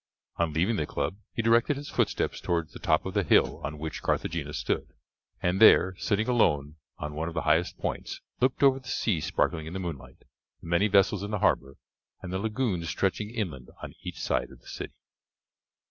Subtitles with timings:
[0.37, 3.77] On leaving the club he directed his footsteps towards the top of the hill on
[3.77, 4.93] which Carthagena stood,
[5.43, 9.67] and there, sitting alone on one of the highest points, looked over the sea sparkling
[9.67, 10.23] in the moonlight,
[10.59, 11.75] the many vessels in the harbour
[12.19, 14.95] and the lagoons stretching inland on each side of the city.